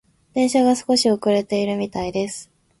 [0.33, 2.49] 電車が少し遅れているみたいです。